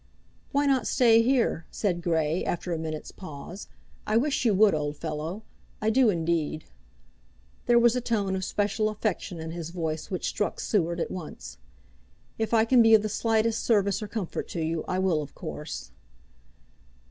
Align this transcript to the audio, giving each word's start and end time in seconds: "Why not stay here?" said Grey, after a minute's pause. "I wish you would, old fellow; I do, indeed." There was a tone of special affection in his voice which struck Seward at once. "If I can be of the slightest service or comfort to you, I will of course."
"Why 0.51 0.65
not 0.65 0.87
stay 0.87 1.21
here?" 1.21 1.67
said 1.69 2.01
Grey, 2.01 2.43
after 2.43 2.73
a 2.73 2.77
minute's 2.79 3.11
pause. 3.11 3.67
"I 4.07 4.17
wish 4.17 4.45
you 4.45 4.53
would, 4.55 4.73
old 4.73 4.97
fellow; 4.97 5.43
I 5.79 5.91
do, 5.91 6.09
indeed." 6.09 6.63
There 7.67 7.77
was 7.77 7.95
a 7.95 8.01
tone 8.01 8.35
of 8.35 8.43
special 8.43 8.89
affection 8.89 9.39
in 9.39 9.51
his 9.51 9.69
voice 9.69 10.09
which 10.09 10.27
struck 10.27 10.59
Seward 10.59 10.99
at 10.99 11.11
once. 11.11 11.59
"If 12.39 12.51
I 12.51 12.65
can 12.65 12.81
be 12.81 12.95
of 12.95 13.03
the 13.03 13.09
slightest 13.09 13.63
service 13.63 14.01
or 14.01 14.07
comfort 14.07 14.47
to 14.47 14.61
you, 14.65 14.83
I 14.87 14.97
will 14.97 15.21
of 15.21 15.35
course." 15.35 15.91